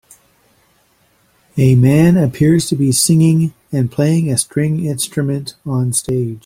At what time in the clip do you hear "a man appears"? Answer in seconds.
1.57-2.67